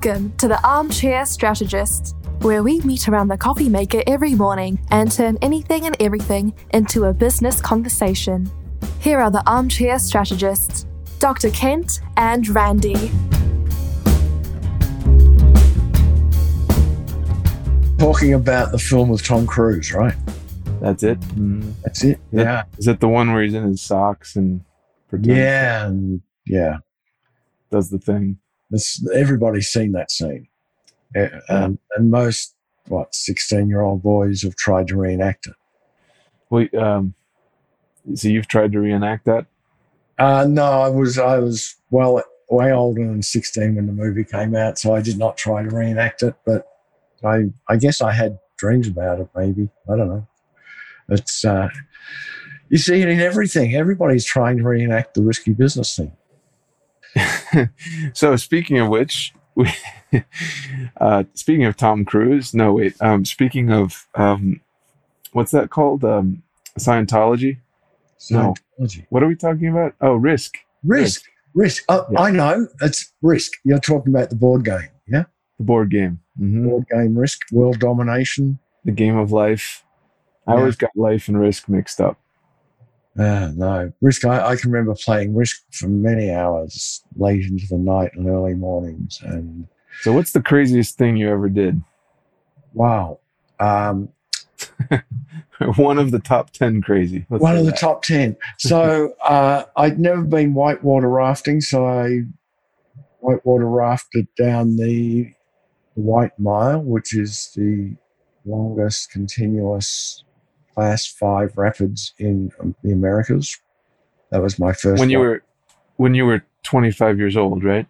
Welcome 0.00 0.32
to 0.36 0.46
the 0.46 0.64
Armchair 0.64 1.26
Strategist, 1.26 2.14
where 2.42 2.62
we 2.62 2.78
meet 2.82 3.08
around 3.08 3.26
the 3.26 3.36
coffee 3.36 3.68
maker 3.68 4.00
every 4.06 4.32
morning 4.36 4.78
and 4.92 5.10
turn 5.10 5.36
anything 5.42 5.86
and 5.86 5.96
everything 6.00 6.54
into 6.72 7.06
a 7.06 7.12
business 7.12 7.60
conversation. 7.60 8.48
Here 9.00 9.18
are 9.20 9.28
the 9.28 9.42
Armchair 9.50 9.98
Strategists, 9.98 10.86
Dr. 11.18 11.50
Kent 11.50 11.98
and 12.16 12.46
Randy. 12.46 13.10
Talking 17.98 18.34
about 18.34 18.70
the 18.70 18.78
film 18.80 19.08
with 19.08 19.24
Tom 19.24 19.48
Cruise, 19.48 19.92
right? 19.92 20.14
That's 20.80 21.02
it. 21.02 21.18
Mm. 21.34 21.72
That's 21.82 22.04
it. 22.04 22.10
Is 22.10 22.18
that- 22.34 22.44
Yeah. 22.44 22.62
Is 22.78 22.84
that 22.84 23.00
the 23.00 23.08
one 23.08 23.32
where 23.32 23.42
he's 23.42 23.54
in 23.54 23.64
his 23.64 23.82
socks 23.82 24.36
and 24.36 24.60
pretends 25.08 25.36
Yeah. 25.36 25.86
And 25.86 26.20
yeah. 26.46 26.76
does 27.72 27.90
the 27.90 27.98
thing? 27.98 28.38
That's, 28.70 29.06
everybody's 29.14 29.68
seen 29.68 29.92
that 29.92 30.10
scene. 30.10 30.48
Uh, 31.16 31.28
um, 31.48 31.78
and 31.96 32.10
most, 32.10 32.54
what, 32.88 33.14
16 33.14 33.68
year 33.68 33.80
old 33.80 34.02
boys 34.02 34.42
have 34.42 34.56
tried 34.56 34.88
to 34.88 34.96
reenact 34.96 35.46
it. 35.46 35.54
Wait, 36.50 36.74
um, 36.74 37.14
so 38.14 38.28
you've 38.28 38.48
tried 38.48 38.72
to 38.72 38.80
reenact 38.80 39.26
that? 39.26 39.46
Uh, 40.18 40.46
no, 40.48 40.64
I 40.64 40.88
was, 40.88 41.18
I 41.18 41.38
was 41.38 41.76
well, 41.90 42.22
way 42.50 42.72
older 42.72 43.06
than 43.06 43.22
16 43.22 43.76
when 43.76 43.86
the 43.86 43.92
movie 43.92 44.24
came 44.24 44.54
out, 44.56 44.78
so 44.78 44.94
I 44.94 45.02
did 45.02 45.18
not 45.18 45.36
try 45.36 45.62
to 45.62 45.68
reenact 45.68 46.22
it, 46.22 46.34
but 46.44 46.66
I, 47.24 47.50
I 47.68 47.76
guess 47.76 48.00
I 48.00 48.12
had 48.12 48.38
dreams 48.56 48.88
about 48.88 49.20
it, 49.20 49.28
maybe. 49.36 49.68
I 49.88 49.96
don't 49.96 50.08
know. 50.08 50.26
It's, 51.10 51.44
uh, 51.44 51.68
you 52.68 52.78
see 52.78 53.00
it 53.00 53.08
in 53.08 53.20
everything. 53.20 53.74
Everybody's 53.74 54.24
trying 54.24 54.58
to 54.58 54.64
reenact 54.64 55.14
the 55.14 55.22
risky 55.22 55.52
business 55.52 55.96
thing. 55.96 56.12
so 58.12 58.36
speaking 58.36 58.78
of 58.78 58.88
which, 58.88 59.32
we, 59.54 59.70
uh, 61.00 61.24
speaking 61.34 61.64
of 61.64 61.76
Tom 61.76 62.04
Cruise, 62.04 62.54
no 62.54 62.74
wait, 62.74 62.94
um, 63.00 63.24
speaking 63.24 63.70
of 63.70 64.06
um, 64.14 64.60
what's 65.32 65.50
that 65.52 65.70
called? 65.70 66.04
Um, 66.04 66.42
Scientology? 66.78 67.58
No. 68.30 68.54
What 69.10 69.22
are 69.22 69.26
we 69.28 69.34
talking 69.36 69.68
about? 69.68 69.94
Oh, 70.00 70.14
Risk, 70.14 70.58
Risk. 70.84 71.22
Risk. 71.54 71.84
Oh, 71.88 72.06
Yeah. 72.10 72.20
I 72.20 72.30
know. 72.30 72.68
It's 72.80 73.12
Risk. 73.22 73.52
You're 73.64 73.78
talking 73.80 74.14
about 74.14 74.30
the 74.30 74.36
board 74.36 74.64
game. 74.64 74.88
Yeah. 75.08 75.24
the 75.58 75.64
board 75.64 75.90
game, 75.90 76.20
hmm 76.36 76.68
Board 76.68 76.84
game 76.90 77.16
Risk, 77.18 77.40
world 77.52 77.78
domination. 77.80 78.58
the 78.84 78.92
game 78.92 79.16
of 79.16 79.32
life. 79.32 79.84
I 80.46 80.52
Yeah. 80.54 80.58
always 80.60 80.76
got 80.76 80.90
life 80.96 81.28
and 81.28 81.38
Risk 81.40 81.68
mixed 81.68 82.00
up. 82.00 82.18
Uh, 83.18 83.50
no. 83.56 83.92
Risk. 84.00 84.24
I, 84.24 84.50
I 84.50 84.56
can 84.56 84.70
remember 84.70 84.94
playing 84.94 85.34
Risk 85.34 85.62
for 85.72 85.88
many 85.88 86.30
hours 86.30 87.02
late 87.16 87.44
into 87.44 87.66
the 87.66 87.78
night 87.78 88.12
and 88.14 88.28
early 88.28 88.54
mornings. 88.54 89.20
And 89.22 89.66
So, 90.02 90.12
what's 90.12 90.32
the 90.32 90.42
craziest 90.42 90.96
thing 90.96 91.16
you 91.16 91.28
ever 91.30 91.48
did? 91.48 91.82
wow. 92.74 93.18
Um, 93.58 94.10
One 95.76 95.98
of 95.98 96.10
the 96.12 96.20
top 96.20 96.50
ten 96.52 96.80
crazy. 96.82 97.26
Let's 97.30 97.42
one 97.42 97.56
of 97.56 97.66
the 97.66 97.72
top 97.72 98.02
10. 98.02 98.36
So 98.58 99.14
uh, 99.24 99.64
I'd 99.76 99.98
never 99.98 100.22
been 100.22 100.54
whitewater 100.54 101.08
rafting. 101.08 101.60
So 101.60 101.84
I 101.86 102.22
whitewater 103.18 103.66
rafted 103.68 104.28
down 104.36 104.76
the 104.76 105.32
White 105.94 106.38
Mile, 106.38 106.80
which 106.80 107.16
is 107.16 107.50
the 107.56 107.96
longest 108.44 109.10
continuous 109.10 110.22
class 110.78 111.06
five 111.06 111.58
rapids 111.58 112.14
in 112.18 112.52
um, 112.60 112.72
the 112.84 112.92
Americas. 112.92 113.58
That 114.30 114.40
was 114.40 114.60
my 114.60 114.72
first. 114.72 115.00
when 115.00 115.10
you 115.10 115.18
one. 115.18 115.26
were 115.26 115.44
when 115.96 116.14
you 116.14 116.24
were 116.24 116.44
25 116.62 117.18
years 117.18 117.36
old, 117.36 117.64
right? 117.64 117.84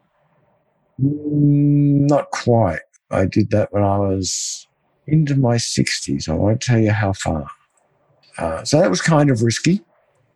Mm, 0.98 2.08
not 2.08 2.30
quite. 2.30 2.80
I 3.10 3.26
did 3.26 3.50
that 3.50 3.74
when 3.74 3.82
I 3.82 3.98
was 3.98 4.66
into 5.06 5.36
my 5.36 5.56
60s. 5.56 6.30
I 6.30 6.34
won't 6.34 6.62
tell 6.62 6.78
you 6.78 6.92
how 6.92 7.12
far. 7.12 7.48
Uh, 8.38 8.64
so 8.64 8.80
that 8.80 8.88
was 8.88 9.02
kind 9.02 9.28
of 9.28 9.42
risky. 9.42 9.82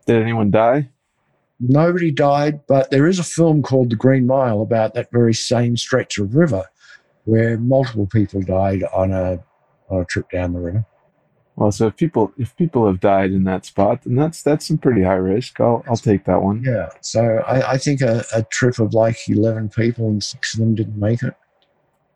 Did 0.07 0.21
anyone 0.21 0.51
die? 0.51 0.91
Nobody 1.59 2.11
died, 2.11 2.67
but 2.67 2.91
there 2.91 3.07
is 3.07 3.19
a 3.19 3.25
film 3.25 3.63
called 3.63 3.89
The 3.89 3.97
Green 3.97 4.27
Mile 4.27 4.61
about 4.61 4.93
that 4.93 5.11
very 5.11 5.33
same 5.33 5.79
stretch 5.79 6.19
of 6.19 6.35
river 6.35 6.67
where 7.25 7.57
multiple 7.57 8.07
people 8.07 8.43
died 8.43 8.83
on 8.93 9.13
a 9.13 9.43
on 9.89 10.03
a 10.03 10.05
trip 10.05 10.31
down 10.31 10.53
the 10.53 10.61
river. 10.61 10.85
Well, 11.57 11.71
so 11.71 11.89
if 11.89 11.97
people 11.97 12.33
if 12.39 12.57
people 12.57 12.87
have 12.87 13.01
died 13.01 13.31
in 13.31 13.45
that 13.45 13.67
spot, 13.67 14.03
then 14.03 14.17
that's 14.17 14.43
that's 14.43 14.67
some 14.67 14.79
pretty 14.79 15.03
high 15.03 15.15
risk. 15.15 15.61
I'll 15.61 15.85
I'll 15.87 15.97
take 15.97 16.25
that 16.25 16.43
one. 16.43 16.63
Yeah. 16.65 16.89
So 17.03 17.23
I, 17.47 17.73
I 17.73 17.79
think 17.79 18.01
a, 18.01 18.25
a 18.35 18.43
trip 18.45 18.79
of 18.79 18.95
like 18.95 19.29
11 19.29 19.69
people 19.69 20.09
and 20.09 20.23
six 20.23 20.55
of 20.55 20.61
them 20.61 20.75
didn't 20.75 20.99
make 20.99 21.23
it. 21.23 21.35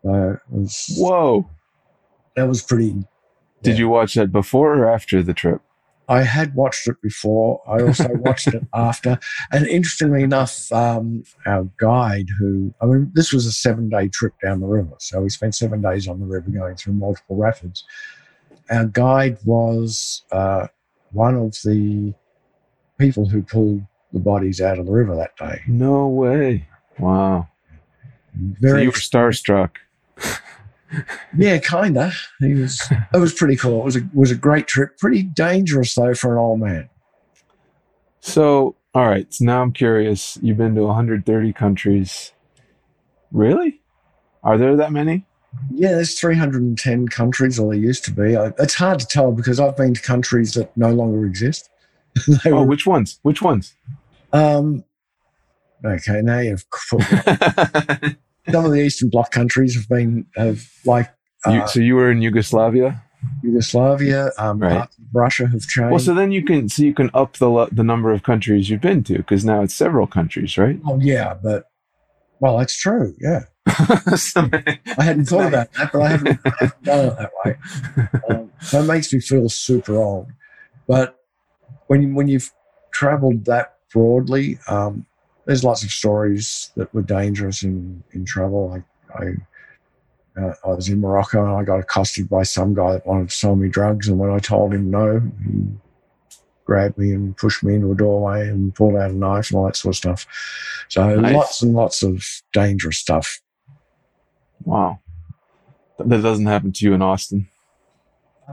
So 0.02 0.30
it 0.32 0.40
was, 0.48 0.96
Whoa! 0.96 1.50
that 2.34 2.48
was 2.48 2.62
pretty. 2.62 3.04
Did 3.62 3.78
you 3.78 3.88
watch 3.88 4.14
that 4.14 4.32
before 4.32 4.74
or 4.76 4.88
after 4.88 5.22
the 5.22 5.34
trip? 5.34 5.60
I 6.08 6.22
had 6.22 6.54
watched 6.54 6.86
it 6.86 7.00
before. 7.02 7.60
I 7.66 7.82
also 7.82 8.08
watched 8.14 8.48
it 8.48 8.62
after. 8.74 9.18
And 9.50 9.66
interestingly 9.66 10.22
enough, 10.22 10.70
um, 10.70 11.24
our 11.46 11.68
guide, 11.78 12.28
who, 12.38 12.72
I 12.80 12.86
mean, 12.86 13.10
this 13.14 13.32
was 13.32 13.46
a 13.46 13.52
seven 13.52 13.88
day 13.88 14.08
trip 14.08 14.34
down 14.42 14.60
the 14.60 14.66
river. 14.66 14.94
So 14.98 15.20
we 15.20 15.30
spent 15.30 15.54
seven 15.54 15.82
days 15.82 16.06
on 16.06 16.20
the 16.20 16.26
river 16.26 16.48
going 16.50 16.76
through 16.76 16.94
multiple 16.94 17.36
rapids. 17.36 17.84
Our 18.70 18.86
guide 18.86 19.38
was 19.44 20.24
uh, 20.32 20.68
one 21.12 21.36
of 21.36 21.52
the 21.64 22.14
people 22.98 23.28
who 23.28 23.42
pulled 23.42 23.82
the 24.12 24.18
bodies 24.18 24.60
out 24.60 24.78
of 24.78 24.86
the 24.86 24.92
river 24.92 25.14
that 25.16 25.36
day. 25.36 25.62
No 25.66 26.08
way! 26.08 26.66
Wow. 26.98 27.48
So 28.34 28.56
Very, 28.60 28.82
you 28.82 28.88
were 28.88 28.92
starstruck. 28.92 29.76
yeah, 31.36 31.58
kinda. 31.58 32.12
He 32.40 32.54
was. 32.54 32.82
It 33.14 33.18
was 33.18 33.32
pretty 33.32 33.56
cool. 33.56 33.80
It 33.80 33.84
was 33.84 33.96
a 33.96 34.00
was 34.14 34.30
a 34.30 34.36
great 34.36 34.66
trip. 34.66 34.98
Pretty 34.98 35.22
dangerous 35.22 35.94
though 35.94 36.14
for 36.14 36.32
an 36.32 36.38
old 36.38 36.60
man. 36.60 36.88
So 38.20 38.76
all 38.94 39.06
right. 39.06 39.32
So 39.32 39.44
now 39.44 39.62
I'm 39.62 39.72
curious. 39.72 40.38
You've 40.42 40.56
been 40.56 40.74
to 40.74 40.82
130 40.82 41.52
countries. 41.52 42.32
Really? 43.30 43.80
Are 44.42 44.56
there 44.56 44.76
that 44.76 44.92
many? 44.92 45.25
Yeah, 45.72 45.90
there's 45.92 46.18
310 46.18 47.08
countries, 47.08 47.58
or 47.58 47.72
there 47.72 47.80
used 47.80 48.04
to 48.06 48.10
be. 48.12 48.36
I, 48.36 48.52
it's 48.58 48.74
hard 48.74 48.98
to 49.00 49.06
tell 49.06 49.32
because 49.32 49.60
I've 49.60 49.76
been 49.76 49.94
to 49.94 50.02
countries 50.02 50.54
that 50.54 50.74
no 50.76 50.90
longer 50.90 51.24
exist. 51.26 51.68
Oh, 52.46 52.50
were- 52.60 52.64
which 52.66 52.86
ones? 52.86 53.18
Which 53.22 53.42
ones? 53.42 53.74
um, 54.32 54.84
okay, 55.84 56.22
now 56.22 56.38
you've 56.40 56.64
some 58.50 58.64
of 58.64 58.72
the 58.72 58.82
Eastern 58.84 59.10
Bloc 59.10 59.30
countries 59.30 59.74
have 59.76 59.88
been 59.88 60.26
have 60.36 60.62
like 60.84 61.10
You, 61.46 61.60
uh, 61.60 61.66
so 61.66 61.80
you 61.80 61.94
were 61.96 62.10
in 62.10 62.22
Yugoslavia. 62.22 63.02
Yugoslavia, 63.42 64.30
um, 64.38 64.60
Right. 64.60 64.88
Russia 65.12 65.46
have 65.48 65.62
changed. 65.62 65.90
Well, 65.90 65.98
so 65.98 66.14
then 66.14 66.32
you 66.32 66.44
can 66.44 66.68
so 66.68 66.82
you 66.82 66.94
can 66.94 67.10
up 67.12 67.36
the 67.36 67.68
the 67.72 67.82
number 67.84 68.12
of 68.12 68.22
countries 68.22 68.70
you've 68.70 68.80
been 68.80 69.02
to 69.04 69.18
because 69.18 69.44
now 69.44 69.62
it's 69.62 69.74
several 69.74 70.06
countries, 70.06 70.56
right? 70.56 70.78
oh 70.86 70.98
yeah, 71.00 71.34
but 71.42 71.64
well, 72.40 72.58
that's 72.58 72.78
true. 72.78 73.14
Yeah, 73.20 73.44
I 74.98 75.02
hadn't 75.02 75.26
thought 75.26 75.46
about 75.48 75.72
that, 75.74 75.90
but 75.92 76.02
I 76.02 76.08
haven't, 76.08 76.40
I 76.44 76.50
haven't 76.60 76.82
done 76.82 77.06
it 77.06 77.16
that 77.18 77.30
way. 77.44 77.56
Um, 78.30 78.52
so 78.60 78.80
it 78.82 78.86
makes 78.86 79.12
me 79.12 79.20
feel 79.20 79.48
super 79.48 79.96
old. 79.96 80.28
But 80.86 81.18
when 81.88 82.14
when 82.14 82.28
you've 82.28 82.50
travelled 82.92 83.44
that 83.46 83.76
broadly, 83.92 84.58
um, 84.68 85.06
there's 85.46 85.64
lots 85.64 85.82
of 85.84 85.90
stories 85.90 86.70
that 86.76 86.92
were 86.94 87.02
dangerous 87.02 87.62
in 87.62 88.02
in 88.12 88.24
travel. 88.24 88.70
Like 88.70 88.84
I, 89.14 90.40
uh, 90.40 90.54
I 90.64 90.68
was 90.68 90.88
in 90.88 91.00
Morocco 91.00 91.44
and 91.44 91.56
I 91.56 91.64
got 91.64 91.80
accosted 91.80 92.28
by 92.28 92.42
some 92.42 92.74
guy 92.74 92.92
that 92.92 93.06
wanted 93.06 93.28
to 93.30 93.34
sell 93.36 93.56
me 93.56 93.68
drugs, 93.68 94.08
and 94.08 94.18
when 94.18 94.30
I 94.30 94.38
told 94.38 94.72
him 94.74 94.90
no, 94.90 95.20
he 95.44 95.64
grabbed 96.64 96.98
me 96.98 97.12
and 97.12 97.36
pushed 97.36 97.62
me 97.62 97.74
into 97.76 97.92
a 97.92 97.94
doorway 97.94 98.48
and 98.48 98.74
pulled 98.74 98.96
out 98.96 99.10
a 99.10 99.14
knife 99.14 99.50
and 99.50 99.58
all 99.58 99.66
that 99.66 99.76
sort 99.76 99.94
of 99.94 99.96
stuff. 99.96 100.26
So 100.88 101.20
Nice. 101.20 101.34
lots 101.34 101.62
and 101.62 101.74
lots 101.74 102.02
of 102.02 102.24
dangerous 102.52 102.98
stuff. 102.98 103.40
Wow, 104.64 104.98
that 105.98 106.22
doesn't 106.22 106.46
happen 106.46 106.72
to 106.72 106.84
you 106.84 106.94
in 106.94 107.02
Austin. 107.02 107.48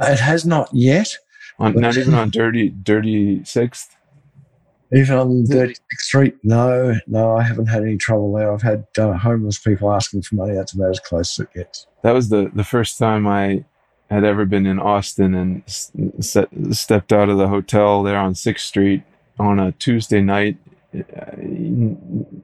It 0.01 0.19
has 0.19 0.45
not 0.45 0.69
yet. 0.73 1.17
On, 1.59 1.73
not 1.73 1.97
even 1.97 2.13
on 2.13 2.29
Dirty 2.31 2.69
Dirty 2.69 3.44
Sixth. 3.44 3.95
Even 4.95 5.17
on 5.17 5.44
36th 5.45 5.79
Street, 5.94 6.35
no, 6.44 6.94
no, 7.07 7.35
I 7.35 7.41
haven't 7.41 7.65
had 7.65 7.81
any 7.81 7.97
trouble 7.97 8.31
there. 8.33 8.53
I've 8.53 8.61
had 8.61 8.85
uh, 9.00 9.13
homeless 9.13 9.57
people 9.57 9.91
asking 9.91 10.21
for 10.21 10.35
money. 10.35 10.53
That's 10.53 10.73
about 10.73 10.91
as 10.91 11.00
close 11.00 11.39
as 11.39 11.45
it 11.45 11.53
gets. 11.53 11.88
That 12.03 12.11
was 12.11 12.29
the 12.29 12.51
the 12.53 12.63
first 12.63 12.97
time 13.00 13.25
I 13.27 13.65
had 14.09 14.23
ever 14.23 14.45
been 14.45 14.67
in 14.67 14.79
Austin 14.79 15.33
and 15.33 15.63
set, 16.23 16.50
stepped 16.71 17.11
out 17.11 17.29
of 17.29 17.38
the 17.38 17.47
hotel 17.47 18.03
there 18.03 18.17
on 18.17 18.35
Sixth 18.35 18.67
Street 18.67 19.01
on 19.39 19.59
a 19.59 19.71
Tuesday 19.73 20.21
night 20.21 20.57
uh, 20.95 21.31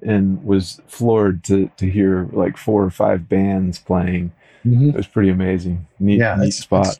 and 0.09 0.43
was 0.43 0.81
floored 0.87 1.43
to 1.45 1.69
to 1.77 1.89
hear 1.89 2.27
like 2.33 2.57
four 2.57 2.83
or 2.83 2.89
five 2.91 3.29
bands 3.29 3.79
playing. 3.79 4.31
It 4.65 4.95
was 4.95 5.07
pretty 5.07 5.29
amazing. 5.29 5.87
Neat, 5.99 6.19
Yeah, 6.19 6.35
neat 6.35 6.47
it's, 6.47 6.57
spot. 6.57 6.87
It's, 6.87 6.99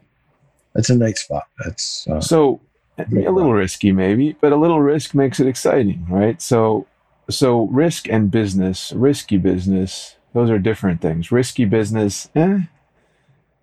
it's 0.75 0.89
a 0.89 0.95
nice 0.95 1.21
spot. 1.23 1.44
That's 1.59 2.07
uh, 2.07 2.21
So 2.21 2.61
a 2.97 3.06
little 3.11 3.53
risky 3.53 3.91
maybe, 3.91 4.35
but 4.41 4.51
a 4.51 4.56
little 4.56 4.81
risk 4.81 5.13
makes 5.13 5.39
it 5.39 5.47
exciting, 5.47 6.06
right? 6.09 6.41
So 6.41 6.88
so 7.29 7.65
risk 7.67 8.07
and 8.09 8.31
business, 8.31 8.91
risky 8.94 9.38
business. 9.38 10.15
those 10.33 10.50
are 10.50 10.59
different 10.59 11.01
things. 11.01 11.31
Risky 11.31 11.65
business, 11.65 12.29
eh, 12.35 12.59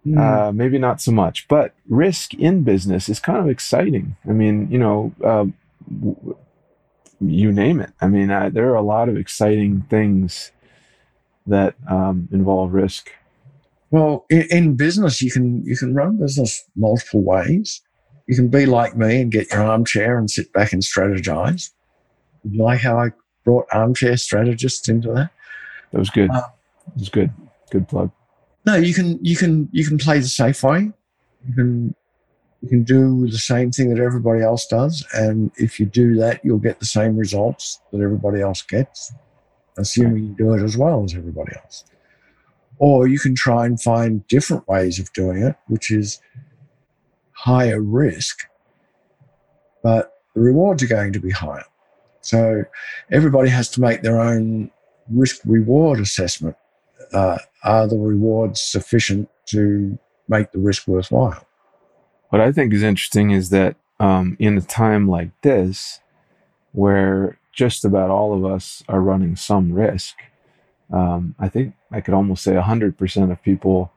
Mm. 0.06 0.18
uh, 0.18 0.52
maybe 0.52 0.78
not 0.78 1.00
so 1.00 1.10
much. 1.10 1.48
But 1.48 1.74
risk 1.88 2.32
in 2.34 2.62
business 2.62 3.08
is 3.08 3.18
kind 3.18 3.38
of 3.38 3.48
exciting. 3.48 4.14
I 4.28 4.32
mean, 4.32 4.68
you 4.70 4.78
know, 4.78 5.12
uh, 5.24 5.46
w- 6.00 6.36
you 7.20 7.52
name 7.52 7.80
it. 7.80 7.92
I 8.00 8.08
mean, 8.08 8.30
uh, 8.30 8.50
there 8.50 8.68
are 8.70 8.76
a 8.76 8.82
lot 8.82 9.08
of 9.08 9.16
exciting 9.16 9.82
things 9.88 10.52
that 11.46 11.74
um, 11.88 12.28
involve 12.32 12.72
risk. 12.72 13.10
Well, 13.90 14.26
in, 14.28 14.46
in 14.50 14.76
business, 14.76 15.22
you 15.22 15.30
can 15.30 15.64
you 15.64 15.76
can 15.76 15.94
run 15.94 16.18
business 16.18 16.64
multiple 16.74 17.22
ways. 17.22 17.80
You 18.26 18.34
can 18.34 18.48
be 18.48 18.66
like 18.66 18.96
me 18.96 19.20
and 19.20 19.30
get 19.30 19.50
your 19.52 19.62
armchair 19.62 20.18
and 20.18 20.28
sit 20.28 20.52
back 20.52 20.72
and 20.72 20.82
strategize. 20.82 21.70
You 22.42 22.62
like 22.62 22.80
how 22.80 22.98
I 22.98 23.10
brought 23.44 23.66
armchair 23.72 24.16
strategists 24.16 24.88
into 24.88 25.12
that? 25.12 25.30
That 25.92 25.98
was 25.98 26.10
good. 26.10 26.30
Uh, 26.30 26.42
That 26.86 26.98
was 26.98 27.08
good. 27.08 27.32
Good 27.70 27.88
plug. 27.88 28.10
No, 28.66 28.74
you 28.74 28.92
can 28.92 29.24
you 29.24 29.36
can 29.36 29.68
you 29.72 29.86
can 29.86 29.96
play 29.98 30.18
the 30.18 30.26
safe 30.26 30.62
way. 30.62 30.90
You 31.48 31.54
can 31.54 31.94
you 32.66 32.70
can 32.70 32.82
do 32.82 33.28
the 33.28 33.38
same 33.38 33.70
thing 33.70 33.94
that 33.94 34.02
everybody 34.02 34.42
else 34.42 34.66
does, 34.66 35.06
and 35.14 35.52
if 35.56 35.78
you 35.78 35.86
do 35.86 36.16
that, 36.16 36.44
you'll 36.44 36.58
get 36.58 36.80
the 36.80 36.84
same 36.84 37.16
results 37.16 37.80
that 37.92 38.00
everybody 38.00 38.40
else 38.40 38.60
gets, 38.62 39.12
assuming 39.78 40.24
you 40.24 40.34
do 40.34 40.52
it 40.52 40.62
as 40.64 40.76
well 40.76 41.04
as 41.04 41.14
everybody 41.14 41.52
else. 41.62 41.84
Or 42.78 43.06
you 43.06 43.20
can 43.20 43.36
try 43.36 43.66
and 43.66 43.80
find 43.80 44.26
different 44.26 44.66
ways 44.66 44.98
of 44.98 45.12
doing 45.12 45.44
it, 45.44 45.54
which 45.68 45.92
is 45.92 46.20
higher 47.30 47.80
risk, 47.80 48.40
but 49.80 50.14
the 50.34 50.40
rewards 50.40 50.82
are 50.82 50.88
going 50.88 51.12
to 51.12 51.20
be 51.20 51.30
higher. 51.30 51.66
So 52.22 52.64
everybody 53.12 53.48
has 53.50 53.68
to 53.70 53.80
make 53.80 54.02
their 54.02 54.20
own 54.20 54.72
risk 55.08 55.40
reward 55.44 56.00
assessment. 56.00 56.56
Uh, 57.12 57.38
are 57.62 57.86
the 57.86 57.96
rewards 57.96 58.60
sufficient 58.60 59.28
to 59.50 59.96
make 60.28 60.50
the 60.50 60.58
risk 60.58 60.88
worthwhile? 60.88 61.45
What 62.36 62.46
I 62.46 62.52
think 62.52 62.74
is 62.74 62.82
interesting 62.82 63.30
is 63.30 63.48
that 63.48 63.76
um, 63.98 64.36
in 64.38 64.58
a 64.58 64.60
time 64.60 65.08
like 65.08 65.30
this, 65.40 66.00
where 66.72 67.38
just 67.50 67.82
about 67.82 68.10
all 68.10 68.34
of 68.34 68.44
us 68.44 68.82
are 68.90 69.00
running 69.00 69.36
some 69.36 69.72
risk, 69.72 70.16
um, 70.92 71.34
I 71.38 71.48
think 71.48 71.72
I 71.90 72.02
could 72.02 72.12
almost 72.12 72.44
say 72.44 72.52
100% 72.52 73.32
of 73.32 73.42
people 73.42 73.90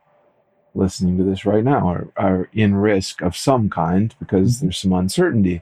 listening 0.74 1.18
to 1.18 1.26
this 1.26 1.46
right 1.46 1.66
now 1.66 1.90
are, 1.90 2.08
are 2.16 2.50
in 2.54 2.76
risk 2.76 3.22
of 3.22 3.36
some 3.36 3.70
kind 3.70 4.16
because 4.22 4.56
Mhm. 4.56 4.62
there's 4.62 4.78
some 4.78 4.94
uncertainty. 4.94 5.62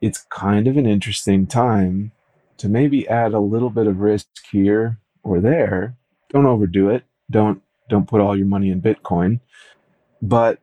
It's 0.00 0.24
kind 0.30 0.66
of 0.66 0.78
an 0.78 0.86
interesting 0.86 1.46
time 1.46 2.12
to 2.56 2.70
maybe 2.70 3.06
add 3.06 3.34
a 3.34 3.38
little 3.40 3.68
bit 3.68 3.86
of 3.86 4.00
risk 4.00 4.28
here 4.50 4.96
or 5.22 5.42
there. 5.42 5.94
Don't 6.30 6.46
overdo 6.46 6.88
it. 6.88 7.04
Don't 7.30 7.60
don't 7.90 8.08
put 8.08 8.22
all 8.22 8.34
your 8.34 8.46
money 8.46 8.70
in 8.70 8.80
Bitcoin. 8.80 9.40
But 10.22 10.60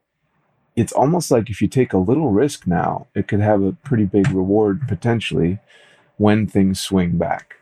it's 0.78 0.94
almost 0.94 1.32
like 1.32 1.50
if 1.50 1.60
you 1.60 1.68
take 1.68 1.92
a 1.92 1.98
little 1.98 2.30
risk 2.30 2.68
now, 2.68 3.08
it 3.16 3.28
could 3.28 3.40
have 3.40 3.64
a 3.64 3.74
pretty 3.74 4.06
big 4.06 4.30
reward 4.30 4.88
potentially 4.88 5.58
when 6.18 6.46
things 6.46 6.80
swing 6.80 7.18
back. 7.18 7.56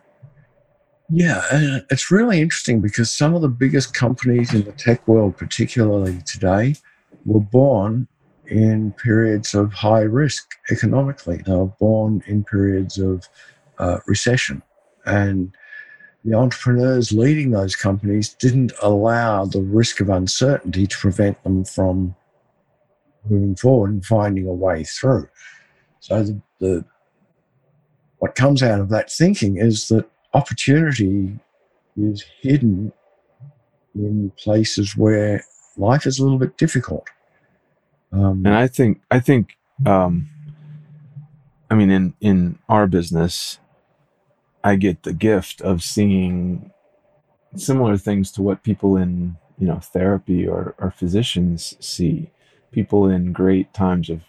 Yeah, 1.09 1.41
it's 1.89 2.11
really 2.11 2.41
interesting 2.41 2.81
because 2.81 3.09
some 3.09 3.33
of 3.33 3.41
the 3.41 3.47
biggest 3.47 3.93
companies 3.93 4.53
in 4.53 4.65
the 4.65 4.73
tech 4.73 5.07
world, 5.07 5.37
particularly 5.37 6.21
today, 6.25 6.75
were 7.25 7.39
born 7.39 8.07
in 8.47 8.91
periods 8.91 9.55
of 9.55 9.71
high 9.71 10.01
risk 10.01 10.55
economically. 10.69 11.37
They 11.37 11.53
were 11.53 11.67
born 11.67 12.21
in 12.27 12.43
periods 12.43 12.97
of 12.97 13.29
uh, 13.77 13.99
recession. 14.07 14.61
And 15.05 15.55
the 16.25 16.33
entrepreneurs 16.33 17.13
leading 17.13 17.51
those 17.51 17.77
companies 17.77 18.33
didn't 18.33 18.73
allow 18.81 19.45
the 19.45 19.61
risk 19.61 20.01
of 20.01 20.09
uncertainty 20.09 20.85
to 20.85 20.97
prevent 20.97 21.41
them 21.43 21.63
from 21.63 22.15
moving 23.29 23.55
forward 23.55 23.91
and 23.91 24.05
finding 24.05 24.47
a 24.47 24.53
way 24.53 24.83
through. 24.83 25.27
So 25.99 26.23
the, 26.23 26.41
the 26.59 26.85
what 28.19 28.35
comes 28.35 28.63
out 28.63 28.79
of 28.79 28.89
that 28.89 29.11
thinking 29.11 29.57
is 29.57 29.87
that 29.89 30.09
opportunity 30.33 31.39
is 31.97 32.23
hidden 32.41 32.91
in 33.93 34.31
places 34.37 34.95
where 34.95 35.43
life 35.77 36.05
is 36.05 36.19
a 36.19 36.23
little 36.23 36.37
bit 36.39 36.57
difficult. 36.57 37.07
Um, 38.11 38.45
And 38.45 38.55
I 38.55 38.67
think 38.67 39.01
I 39.11 39.19
think 39.19 39.57
um 39.85 40.29
I 41.69 41.75
mean 41.75 41.91
in 41.91 42.13
in 42.21 42.59
our 42.69 42.87
business 42.87 43.59
I 44.63 44.75
get 44.75 45.03
the 45.03 45.13
gift 45.13 45.61
of 45.61 45.83
seeing 45.83 46.71
similar 47.55 47.97
things 47.97 48.31
to 48.31 48.41
what 48.41 48.63
people 48.63 48.97
in, 48.97 49.37
you 49.59 49.67
know, 49.67 49.79
therapy 49.79 50.47
or, 50.47 50.73
or 50.79 50.89
physicians 50.91 51.77
see. 51.79 52.31
People 52.75 53.07
in 53.07 53.31
great 53.31 53.73
times 53.73 54.09
of 54.09 54.19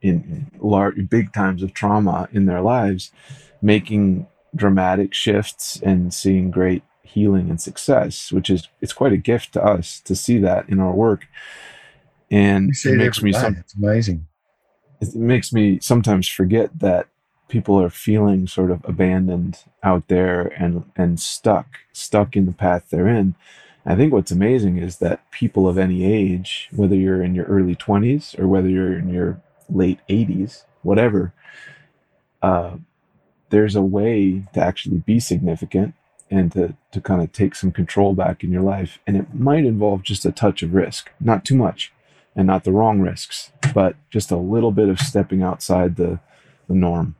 in 0.00 0.48
large 0.60 1.08
big 1.10 1.32
times 1.32 1.60
of 1.64 1.74
trauma 1.74 2.28
in 2.32 2.46
their 2.46 2.60
lives 2.62 3.10
making 3.60 4.28
dramatic 4.54 5.12
shifts 5.12 5.80
and 5.82 6.14
seeing 6.14 6.52
great 6.52 6.84
healing 7.02 7.50
and 7.50 7.60
success, 7.60 8.30
which 8.30 8.48
is 8.48 8.68
it's 8.80 8.92
quite 8.92 9.12
a 9.12 9.16
gift 9.16 9.52
to 9.54 9.60
us 9.62 9.98
to 10.02 10.14
see 10.14 10.38
that 10.38 10.68
in 10.68 10.78
our 10.78 10.92
work. 10.92 11.26
And 12.30 12.70
it 12.84 12.96
makes 12.96 13.20
me 13.22 13.32
some, 13.32 13.56
it's 13.56 13.74
amazing. 13.74 14.28
it 15.00 15.12
makes 15.16 15.52
me 15.52 15.80
sometimes 15.80 16.28
forget 16.28 16.78
that 16.78 17.08
people 17.48 17.82
are 17.82 17.90
feeling 17.90 18.46
sort 18.46 18.70
of 18.70 18.80
abandoned 18.84 19.64
out 19.82 20.06
there 20.06 20.42
and 20.56 20.84
and 20.94 21.18
stuck 21.18 21.66
stuck 21.92 22.36
in 22.36 22.46
the 22.46 22.52
path 22.52 22.86
they're 22.90 23.08
in 23.08 23.34
i 23.86 23.94
think 23.94 24.12
what's 24.12 24.30
amazing 24.30 24.78
is 24.78 24.98
that 24.98 25.28
people 25.30 25.68
of 25.68 25.78
any 25.78 26.04
age 26.04 26.68
whether 26.72 26.94
you're 26.94 27.22
in 27.22 27.34
your 27.34 27.46
early 27.46 27.74
20s 27.74 28.38
or 28.38 28.46
whether 28.46 28.68
you're 28.68 28.98
in 28.98 29.08
your 29.08 29.40
late 29.68 30.00
80s 30.08 30.64
whatever 30.82 31.32
uh, 32.42 32.76
there's 33.50 33.76
a 33.76 33.82
way 33.82 34.44
to 34.54 34.60
actually 34.60 34.98
be 34.98 35.20
significant 35.20 35.94
and 36.30 36.52
to, 36.52 36.74
to 36.92 37.00
kind 37.00 37.20
of 37.20 37.32
take 37.32 37.54
some 37.54 37.70
control 37.70 38.14
back 38.14 38.42
in 38.42 38.50
your 38.50 38.62
life 38.62 38.98
and 39.06 39.16
it 39.16 39.34
might 39.34 39.64
involve 39.64 40.02
just 40.02 40.24
a 40.24 40.32
touch 40.32 40.62
of 40.62 40.74
risk 40.74 41.10
not 41.20 41.44
too 41.44 41.56
much 41.56 41.92
and 42.36 42.46
not 42.46 42.64
the 42.64 42.72
wrong 42.72 43.00
risks, 43.00 43.52
but 43.74 43.96
just 44.10 44.30
a 44.30 44.36
little 44.36 44.72
bit 44.72 44.88
of 44.88 44.98
stepping 44.98 45.42
outside 45.42 45.96
the, 45.96 46.20
the 46.68 46.74
norm. 46.74 47.14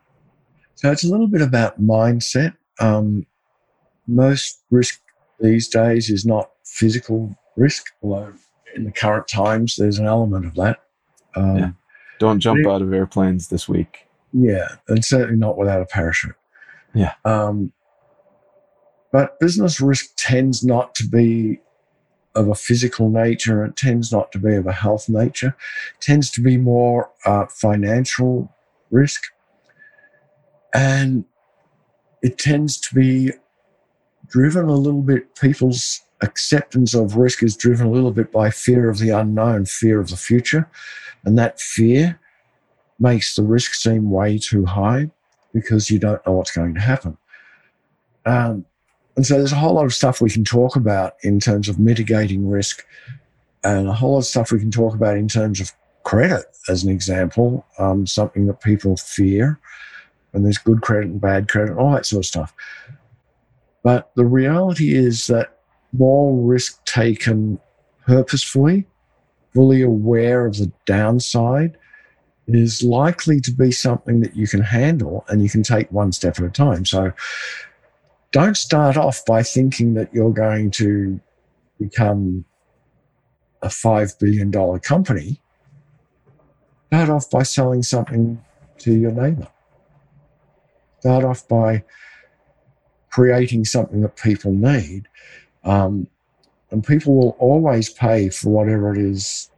So 0.77 0.91
it's 0.91 1.05
a 1.05 1.09
little 1.09 1.27
bit 1.27 1.43
about 1.43 1.81
mindset. 1.81 2.57
Um, 2.79 3.27
most 4.07 4.63
risk 4.71 5.01
these 5.41 5.69
days 5.69 6.11
is 6.11 6.25
not 6.25 6.51
physical 6.65 7.37
risk, 7.57 7.87
although 8.03 8.33
in 8.75 8.85
the 8.85 8.93
current 8.93 9.27
times 9.29 9.77
there's 9.77 9.99
an 9.99 10.07
element 10.07 10.47
of 10.47 10.55
that. 10.55 10.79
Um, 11.35 11.57
Yeah. 11.57 11.71
Don't 12.19 12.41
jump 12.41 12.67
out 12.67 12.83
of 12.83 12.93
airplanes 12.93 13.49
this 13.49 13.67
week. 13.69 14.07
Yeah, 14.33 14.69
and 14.89 15.03
certainly 15.05 15.37
not 15.37 15.57
without 15.57 15.81
a 15.81 15.87
parachute. 15.87 16.37
Yeah. 16.95 17.15
Um, 17.25 17.73
but 19.11 19.41
business 19.41 19.81
risk 19.81 20.11
tends 20.17 20.63
not 20.63 20.95
to 20.97 21.07
be 21.09 21.61
of 22.35 22.49
a 22.49 22.55
physical 22.55 23.09
nature. 23.09 23.65
It 23.65 23.77
tends 23.77 24.13
not 24.13 24.31
to 24.33 24.39
be 24.39 24.55
of 24.55 24.67
a 24.67 24.73
health 24.73 25.09
nature. 25.09 25.57
It 25.95 26.01
tends 26.01 26.31
to 26.33 26.43
be 26.43 26.59
more 26.59 27.11
uh, 27.25 27.47
financial 27.47 28.55
risk, 28.91 29.23
and 30.75 31.25
it 32.23 32.39
tends 32.39 32.79
to 32.81 32.95
be 32.95 33.33
driven 34.31 34.67
a 34.67 34.75
little 34.75 35.03
bit. 35.03 35.35
People's 35.35 36.01
acceptance 36.23 36.95
of 36.95 37.17
risk 37.17 37.43
is 37.43 37.57
driven 37.57 37.87
a 37.87 37.91
little 37.91 38.13
bit 38.13 38.33
by 38.33 38.51
fear 38.51 38.89
of 38.89 38.99
the 38.99 39.11
unknown, 39.11 39.67
fear 39.67 40.01
of 40.01 40.11
the 40.11 40.17
future, 40.17 40.69
and 41.25 41.37
that 41.39 41.61
fear 41.61 42.19
makes 42.99 43.35
the 43.35 43.43
risk 43.43 43.75
seem 43.75 44.11
way 44.11 44.39
too 44.39 44.65
high 44.67 45.11
because 45.53 45.91
you 45.91 45.99
don't 45.99 46.25
know 46.27 46.33
what's 46.33 46.53
going 46.53 46.75
to 46.75 46.81
happen. 46.81 47.17
Um, 48.27 48.65
and 49.17 49.27
so 49.27 49.35
there's 49.35 49.53
a 49.53 49.57
whole 49.57 49.75
lot 49.75 49.87
of 49.87 49.95
stuff 49.95 50.21
we 50.21 50.31
can 50.31 50.45
talk 50.45 50.77
about 50.77 51.15
in 51.23 51.41
terms 51.41 51.69
of 51.69 51.79
mitigating 51.79 52.49
risk, 52.49 52.87
and 53.65 53.89
a 53.89 53.93
whole 53.93 54.13
lot 54.13 54.19
of 54.19 54.25
stuff 54.27 54.53
we 54.53 54.61
can 54.61 54.71
talk 54.71 54.95
about 54.95 55.17
in 55.17 55.29
terms 55.29 55.61
of 55.61 55.73
credit, 56.05 56.47
as 56.69 56.85
an 56.85 56.91
example, 56.91 57.67
um, 57.79 58.07
something 58.07 58.47
that 58.47 58.61
people 58.61 58.97
fear. 58.97 59.59
And 60.33 60.45
there's 60.45 60.59
good 60.59 60.81
credit 60.81 61.09
and 61.09 61.21
bad 61.21 61.49
credit, 61.49 61.77
all 61.77 61.93
that 61.93 62.07
sort 62.07 62.21
of 62.21 62.27
stuff. 62.27 62.55
But 63.83 64.11
the 64.15 64.25
reality 64.25 64.95
is 64.95 65.27
that 65.29 65.59
more 65.93 66.37
risk 66.37 66.85
taken 66.85 67.59
purposefully, 68.07 68.87
fully 69.55 69.83
aware 69.83 70.47
of 70.47 70.57
the 70.57 70.71
downside, 70.87 71.77
is 72.47 72.83
likely 72.83 73.41
to 73.41 73.53
be 73.53 73.71
something 73.71 74.21
that 74.21 74.37
you 74.37 74.47
can 74.47 74.61
handle 74.61 75.25
and 75.29 75.43
you 75.43 75.49
can 75.49 75.63
take 75.63 75.91
one 75.93 76.13
step 76.13 76.39
at 76.39 76.45
a 76.45 76.51
time. 76.51 76.85
So 76.85 77.13
don't 78.33 78.57
start 78.57 78.97
off 78.97 79.25
by 79.25 79.43
thinking 79.43 79.95
that 79.95 80.13
you're 80.13 80.33
going 80.33 80.71
to 80.73 81.21
become 81.79 82.45
a 83.63 83.69
$5 83.69 84.19
billion 84.19 84.53
company. 84.81 85.41
Start 86.89 87.09
off 87.09 87.31
by 87.31 87.43
selling 87.43 87.83
something 87.83 88.43
to 88.79 88.93
your 88.93 89.13
neighbor. 89.13 89.49
Start 91.01 91.25
off 91.25 91.47
by 91.49 91.85
creating 93.11 93.65
something 93.65 94.01
that 94.03 94.17
people 94.17 94.53
need 94.53 95.07
Um, 95.65 96.07
and 96.71 96.85
people 96.85 97.15
will 97.15 97.37
always 97.39 97.91
pay 97.91 98.29
for 98.31 98.51
whatever 98.51 98.95
it 98.95 98.99
is 98.99 99.51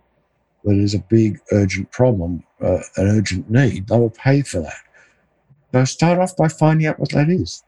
that 0.64 0.76
is 0.76 0.94
a 0.94 0.98
big, 0.98 1.40
urgent 1.52 1.90
problem, 1.90 2.44
uh, 2.60 2.80
an 2.96 3.08
urgent 3.08 3.50
need. 3.50 3.88
They 3.88 3.98
will 3.98 4.10
pay 4.10 4.42
for 4.42 4.60
that. 4.60 4.82
So 5.72 5.84
start 5.84 6.18
off 6.18 6.36
by 6.36 6.48
finding 6.48 6.86
out 6.86 6.98
what 6.98 7.10
that 7.10 7.28
is. 7.28 7.62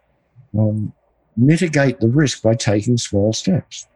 Um, 0.56 0.92
mitigate 1.36 2.00
the 2.00 2.08
risk 2.08 2.42
by 2.42 2.54
taking 2.54 2.96
small 2.96 3.32
steps. 3.32 3.86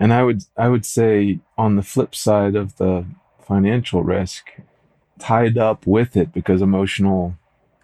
And 0.00 0.12
I 0.12 0.22
would 0.22 0.44
I 0.56 0.68
would 0.68 0.86
say 0.86 1.40
on 1.56 1.76
the 1.76 1.82
flip 1.82 2.14
side 2.14 2.54
of 2.54 2.76
the 2.76 3.04
financial 3.40 4.04
risk, 4.04 4.50
tied 5.18 5.58
up 5.58 5.86
with 5.86 6.16
it 6.16 6.32
because 6.32 6.62
emotional 6.62 7.36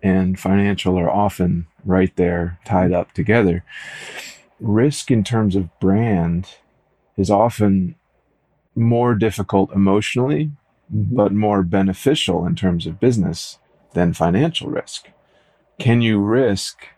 and 0.05 0.39
financial 0.39 0.97
are 0.97 1.11
often 1.11 1.67
right 1.85 2.15
there 2.15 2.61
tied 2.65 2.93
up 2.93 3.13
together. 3.13 3.65
Risk 4.61 5.11
in 5.11 5.25
terms 5.25 5.57
of 5.57 5.77
brand 5.81 6.49
is 7.17 7.31
often 7.31 7.97
more 8.77 9.15
difficult 9.17 9.73
emotionally, 9.73 10.53
Mm-hmm. 10.93 11.17
but 11.17 11.33
more 11.33 11.63
beneficial 11.63 12.47
in 12.47 12.55
terms 12.55 12.87
of 12.87 13.01
business 13.01 13.59
than 13.95 14.13
financial 14.13 14.69
risk. 14.69 15.09
Can 15.79 16.03
you 16.03 16.19
risk 16.21 16.89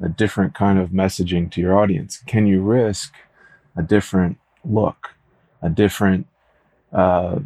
a 0.00 0.08
different 0.08 0.54
kind 0.54 0.78
of 0.78 0.90
messaging 0.90 1.50
to 1.52 1.60
your 1.60 1.78
audience? 1.78 2.22
Can 2.26 2.46
you 2.46 2.62
risk 2.62 3.12
a 3.76 3.82
different 3.82 4.38
look, 4.64 5.10
a 5.60 5.68
different 5.68 6.26
uh, 6.90 7.40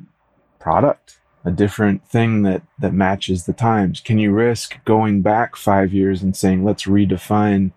product, 0.60 1.18
a 1.48 1.52
different 1.52 2.06
thing 2.06 2.42
that 2.42 2.62
that 2.78 2.92
matches 2.92 3.44
the 3.44 3.52
times? 3.54 4.00
Can 4.00 4.18
you 4.18 4.30
risk 4.32 4.76
going 4.84 5.22
back 5.22 5.56
five 5.56 5.92
years 5.92 6.22
and 6.22 6.36
saying, 6.36 6.64
let's 6.64 6.84
redefine 6.84 7.72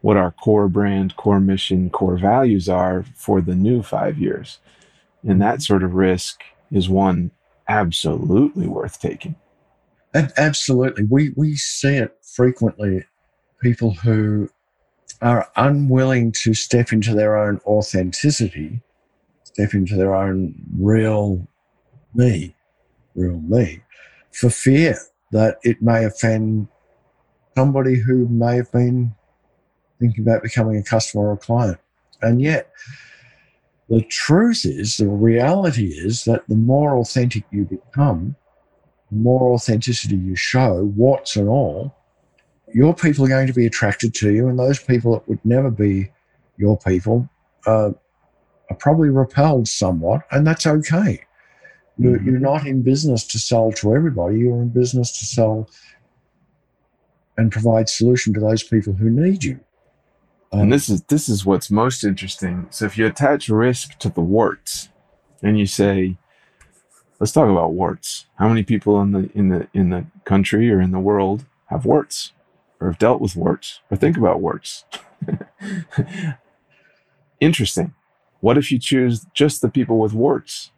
what 0.00 0.16
our 0.16 0.30
core 0.30 0.68
brand, 0.68 1.16
core 1.16 1.40
mission, 1.40 1.90
core 1.90 2.16
values 2.16 2.68
are 2.68 3.04
for 3.14 3.40
the 3.40 3.56
new 3.56 3.82
five 3.82 4.16
years? 4.18 4.60
And 5.26 5.42
that 5.42 5.60
sort 5.60 5.82
of 5.82 5.94
risk 5.94 6.42
is 6.70 6.88
one 6.88 7.32
absolutely 7.68 8.68
worth 8.68 9.00
taking. 9.00 9.34
Absolutely. 10.14 11.04
We, 11.04 11.32
we 11.36 11.56
see 11.56 11.96
it 11.96 12.16
frequently. 12.22 13.04
People 13.60 13.94
who 13.94 14.48
are 15.20 15.50
unwilling 15.56 16.30
to 16.44 16.54
step 16.54 16.92
into 16.92 17.14
their 17.14 17.36
own 17.36 17.60
authenticity, 17.66 18.82
step 19.42 19.74
into 19.74 19.96
their 19.96 20.14
own 20.14 20.54
real 20.78 21.48
me, 22.14 22.55
real 23.16 23.40
me, 23.40 23.82
for 24.32 24.50
fear 24.50 24.98
that 25.32 25.58
it 25.62 25.82
may 25.82 26.04
offend 26.04 26.68
somebody 27.56 27.96
who 27.96 28.28
may 28.28 28.56
have 28.56 28.70
been 28.70 29.14
thinking 29.98 30.22
about 30.22 30.42
becoming 30.42 30.76
a 30.76 30.82
customer 30.82 31.28
or 31.28 31.32
a 31.32 31.38
client. 31.38 31.78
And 32.22 32.40
yet, 32.40 32.70
the 33.88 34.02
truth 34.02 34.64
is, 34.64 34.96
the 34.96 35.08
reality 35.08 35.86
is 35.86 36.24
that 36.24 36.46
the 36.48 36.54
more 36.54 36.98
authentic 36.98 37.44
you 37.50 37.64
become, 37.64 38.36
the 39.10 39.16
more 39.16 39.52
authenticity 39.52 40.16
you 40.16 40.36
show, 40.36 40.84
warts 40.96 41.36
and 41.36 41.48
all, 41.48 41.94
your 42.74 42.94
people 42.94 43.24
are 43.24 43.28
going 43.28 43.46
to 43.46 43.52
be 43.52 43.66
attracted 43.66 44.12
to 44.14 44.32
you, 44.32 44.48
and 44.48 44.58
those 44.58 44.82
people 44.82 45.12
that 45.12 45.28
would 45.28 45.44
never 45.44 45.70
be 45.70 46.10
your 46.58 46.76
people 46.78 47.28
uh, 47.66 47.90
are 48.70 48.76
probably 48.78 49.08
repelled 49.08 49.68
somewhat, 49.68 50.22
and 50.32 50.46
that's 50.46 50.66
okay. 50.66 51.22
You're, 51.98 52.18
Mhm. 52.18 52.26
you're 52.26 52.38
not 52.38 52.66
in 52.66 52.82
business 52.82 53.26
to 53.28 53.38
sell 53.38 53.72
to 53.72 53.94
everybody. 53.94 54.38
You're 54.40 54.60
in 54.62 54.68
business 54.68 55.18
to 55.18 55.24
sell 55.24 55.68
and 57.38 57.50
provide 57.50 57.88
solution 57.88 58.34
to 58.34 58.40
those 58.40 58.62
people 58.62 58.92
who 58.94 59.08
need 59.10 59.44
you. 59.44 59.60
Um, 60.52 60.60
and 60.60 60.72
this 60.72 60.88
is 60.88 61.02
this 61.04 61.28
is 61.28 61.44
what's 61.44 61.70
most 61.70 62.04
interesting. 62.04 62.66
So 62.70 62.84
if 62.86 62.96
you 62.96 63.06
attach 63.06 63.48
risk 63.48 63.98
to 63.98 64.08
the 64.08 64.20
warts 64.20 64.90
and 65.42 65.58
you 65.58 65.66
say, 65.66 66.16
let's 67.18 67.32
talk 67.32 67.48
about 67.50 67.72
warts. 67.72 68.26
How 68.36 68.48
many 68.48 68.62
people 68.62 69.00
in 69.02 69.12
the 69.12 69.30
in 69.34 69.48
the 69.48 69.66
in 69.74 69.90
the 69.90 70.06
country 70.24 70.70
or 70.70 70.80
in 70.80 70.92
the 70.92 71.00
world 71.00 71.46
have 71.66 71.84
warts 71.84 72.32
or 72.78 72.88
have 72.88 72.98
dealt 72.98 73.20
with 73.20 73.36
warts 73.36 73.80
or 73.90 73.96
think 73.96 74.16
about 74.16 74.40
warts? 74.40 74.84
interesting. 77.40 77.94
What 78.40 78.58
if 78.58 78.70
you 78.70 78.78
choose 78.78 79.26
just 79.34 79.60
the 79.62 79.68
people 79.68 79.98
with 79.98 80.12
warts 80.12 80.70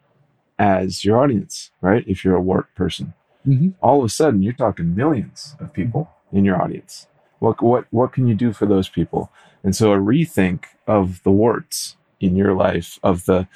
as 0.59 1.05
your 1.05 1.19
audience, 1.19 1.71
right? 1.81 2.05
If 2.07 2.25
you're 2.25 2.37
a 2.37 2.41
wart 2.41 2.75
person. 2.75 3.15
Mhm. 3.47 3.75
All 3.81 4.01
of 4.01 4.05
a 4.05 4.09
sudden 4.09 4.43
you're 4.43 4.53
talking 4.53 4.95
millions 4.95 5.57
of 5.61 5.73
people 5.73 6.11
in 6.33 6.45
your 6.45 6.61
audience. 6.61 7.07
What 7.39 7.63
what 7.63 7.87
what 7.91 8.13
can 8.13 8.27
you 8.27 8.35
do 8.35 8.53
for 8.53 8.67
those 8.67 8.89
people? 8.89 9.31
And 9.65 9.75
so 9.75 9.93
a 9.93 9.99
rethink 9.99 10.65
of 10.87 11.23
the 11.23 11.31
warts 11.31 11.97
in 12.21 12.35
your 12.37 12.55
life, 12.55 12.99
of 13.03 13.25
the 13.27 13.47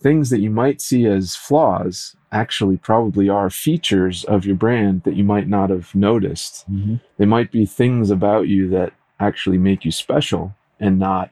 things 0.00 0.30
that 0.30 0.40
you 0.40 0.50
might 0.50 0.80
see 0.80 1.06
as 1.06 1.34
flaws, 1.34 2.16
actually 2.30 2.76
probably 2.76 3.28
are 3.28 3.50
features 3.50 4.24
of 4.24 4.44
your 4.44 4.54
brand 4.56 5.02
that 5.04 5.16
you 5.16 5.24
might 5.24 5.48
not 5.48 5.70
have 5.70 5.94
noticed. 5.94 6.70
Mhm. 6.70 7.00
They 7.16 7.24
might 7.26 7.50
be 7.50 7.64
things 7.66 8.10
about 8.10 8.48
you 8.48 8.68
that 8.70 8.92
actually 9.18 9.58
make 9.58 9.84
you 9.84 9.90
special 9.90 10.54
and 10.78 10.98
not 10.98 11.30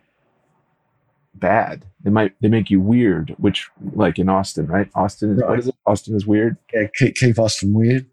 bad. 1.40 1.85
They 2.02 2.11
might 2.11 2.33
they 2.40 2.49
make 2.49 2.71
you 2.71 2.81
weird, 2.81 3.35
which 3.38 3.69
like 3.95 4.19
in 4.19 4.28
Austin, 4.28 4.66
right? 4.66 4.88
Austin 4.95 5.33
is 5.33 5.38
Right. 5.38 5.50
what 5.50 5.59
is 5.59 5.69
it? 5.69 5.75
Austin 5.87 6.14
is 6.16 6.26
weird. 6.26 6.57
Yeah, 6.73 6.87
keep, 6.97 7.14
keep 7.16 7.38
Austin 7.38 7.73
weird. 7.75 8.07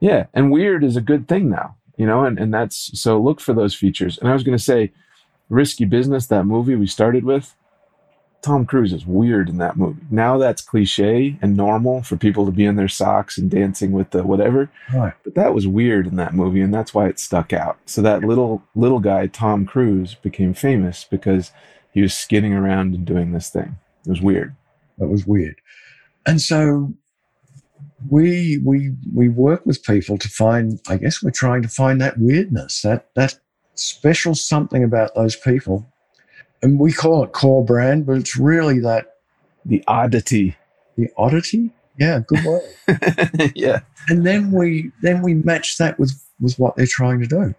Yeah, 0.00 0.26
and 0.34 0.50
weird 0.50 0.82
is 0.82 0.96
a 0.96 1.00
good 1.00 1.28
thing 1.28 1.48
now, 1.48 1.76
you 1.96 2.06
know, 2.06 2.24
and, 2.24 2.38
and 2.38 2.52
that's 2.52 2.98
so 3.00 3.20
look 3.20 3.40
for 3.40 3.52
those 3.54 3.74
features. 3.74 4.18
And 4.18 4.28
I 4.28 4.32
was 4.32 4.42
going 4.42 4.56
to 4.58 4.62
say, 4.62 4.92
Risky 5.48 5.84
Business, 5.84 6.26
that 6.26 6.44
movie 6.44 6.74
we 6.74 6.88
started 6.88 7.22
with, 7.24 7.54
Tom 8.42 8.66
Cruise 8.66 8.92
is 8.92 9.06
weird 9.06 9.48
in 9.48 9.58
that 9.58 9.76
movie. 9.76 10.02
Now 10.10 10.38
that's 10.38 10.60
cliche 10.60 11.36
and 11.42 11.56
normal 11.56 12.02
for 12.02 12.16
people 12.16 12.46
to 12.46 12.52
be 12.52 12.64
in 12.64 12.76
their 12.76 12.88
socks 12.88 13.38
and 13.38 13.50
dancing 13.50 13.92
with 13.92 14.10
the 14.10 14.22
whatever, 14.24 14.70
Right. 14.94 15.14
but 15.24 15.34
that 15.36 15.54
was 15.54 15.66
weird 15.68 16.06
in 16.06 16.16
that 16.16 16.34
movie, 16.34 16.60
and 16.60 16.72
that's 16.74 16.92
why 16.94 17.06
it 17.08 17.18
stuck 17.18 17.52
out. 17.52 17.78
So 17.86 18.02
that 18.02 18.22
little 18.24 18.62
little 18.74 19.00
guy, 19.00 19.26
Tom 19.28 19.66
Cruise, 19.66 20.14
became 20.14 20.52
famous 20.54 21.04
because 21.08 21.50
he 21.96 22.02
was 22.02 22.12
skidding 22.12 22.52
around 22.52 22.94
and 22.94 23.06
doing 23.06 23.32
this 23.32 23.48
thing. 23.48 23.78
It 24.06 24.10
was 24.10 24.20
weird. 24.20 24.54
That 24.98 25.08
was 25.08 25.26
weird. 25.26 25.56
And 26.26 26.42
so 26.42 26.92
we 28.10 28.60
we 28.64 28.92
we 29.14 29.28
work 29.30 29.64
with 29.64 29.82
people 29.82 30.18
to 30.18 30.28
find 30.28 30.78
I 30.88 30.98
guess 30.98 31.22
we're 31.22 31.30
trying 31.30 31.62
to 31.62 31.68
find 31.68 31.98
that 32.02 32.18
weirdness, 32.18 32.82
that 32.82 33.08
that 33.16 33.38
special 33.74 34.34
something 34.34 34.84
about 34.84 35.14
those 35.14 35.36
people. 35.36 35.90
And 36.62 36.78
we 36.78 36.92
call 36.92 37.24
it 37.24 37.32
core 37.32 37.64
brand, 37.64 38.04
but 38.06 38.18
it's 38.18 38.36
really 38.36 38.78
that 38.80 39.14
The 39.64 39.82
oddity. 39.88 40.56
the 40.98 41.08
oddity. 41.16 41.70
Yeah, 41.98 42.20
good 42.26 42.44
word. 42.44 43.52
yeah. 43.54 43.80
and 44.10 44.26
then 44.26 44.52
we 44.52 44.92
then 45.00 45.22
we 45.22 45.32
match 45.32 45.78
that 45.78 45.98
with 45.98 46.12
with 46.40 46.58
what 46.58 46.76
they're 46.76 46.86
trying 47.00 47.20
to 47.20 47.26
do. 47.26 47.54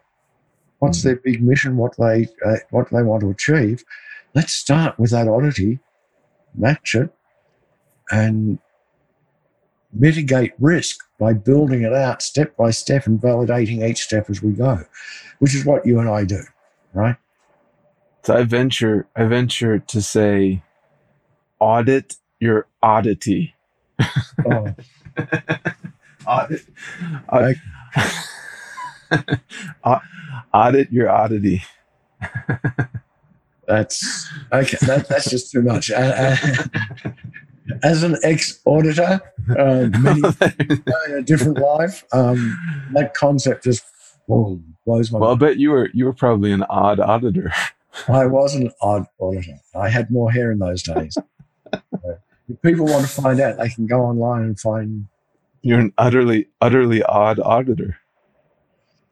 What's 0.77 0.99
Mhm. 0.99 1.03
their 1.03 1.15
big 1.15 1.41
mission? 1.41 1.77
What 1.77 1.95
they 1.97 2.27
uh, 2.45 2.57
what 2.69 2.91
they 2.91 3.01
want 3.01 3.21
to 3.21 3.31
achieve? 3.31 3.83
Let's 4.33 4.53
start 4.53 4.99
with 4.99 5.11
that 5.11 5.27
oddity, 5.27 5.79
match 6.55 6.95
it, 6.95 7.09
and 8.11 8.59
mitigate 9.91 10.53
risk 10.59 10.99
by 11.19 11.33
building 11.33 11.81
it 11.81 11.93
out 11.93 12.21
step 12.21 12.55
by 12.55 12.71
step 12.71 13.07
and 13.07 13.19
validating 13.19 13.87
each 13.87 14.03
step 14.03 14.29
as 14.29 14.41
we 14.43 14.51
go, 14.51 14.83
which 15.39 15.55
is 15.55 15.65
what 15.65 15.85
you 15.85 15.99
and 15.99 16.09
I 16.09 16.23
do, 16.25 16.41
right? 16.93 17.15
So 18.23 18.35
I 18.35 18.43
venture, 18.43 19.07
I 19.15 19.23
venture 19.25 19.79
to 19.79 20.01
say, 20.01 20.61
audit 21.59 22.15
your 22.39 22.67
oddity. 22.83 23.55
Oh, 24.45 24.75
Audit, 26.27 26.61
audit, 27.31 27.57
Au- 29.83 30.01
audit 30.53 30.91
your 30.91 31.09
oddity. 31.09 31.63
that's 33.67 34.29
okay. 34.51 34.77
That, 34.81 35.07
that's 35.09 35.29
just 35.29 35.51
too 35.51 35.61
much. 35.61 35.91
Uh, 35.91 35.97
uh, 37.05 37.11
as 37.83 38.03
an 38.03 38.15
ex-auditor, 38.23 39.21
uh, 39.57 39.89
many 39.99 40.21
in 41.07 41.13
a 41.13 41.21
different 41.21 41.59
life. 41.59 42.05
Um, 42.13 42.89
that 42.93 43.13
concept 43.13 43.65
just 43.65 43.83
boom, 44.27 44.77
blows 44.85 45.11
my 45.11 45.19
well, 45.19 45.31
I 45.31 45.35
bet 45.35 45.57
you 45.57 45.71
were 45.71 45.89
you 45.93 46.05
were 46.05 46.13
probably 46.13 46.51
an 46.51 46.63
odd 46.69 46.99
auditor. 46.99 47.51
I 48.07 48.25
was 48.25 48.55
an 48.55 48.71
odd 48.81 49.05
auditor. 49.19 49.59
I 49.75 49.89
had 49.89 50.11
more 50.11 50.31
hair 50.31 50.51
in 50.51 50.59
those 50.59 50.83
days. 50.83 51.17
Uh, 51.73 51.79
if 52.47 52.61
people 52.61 52.85
want 52.85 53.05
to 53.05 53.11
find 53.11 53.39
out, 53.39 53.57
they 53.57 53.69
can 53.69 53.85
go 53.85 54.01
online 54.01 54.43
and 54.43 54.59
find. 54.59 55.07
You're 55.61 55.79
an 55.79 55.93
utterly 55.97 56.47
utterly 56.61 57.03
odd 57.03 57.39
auditor. 57.39 57.97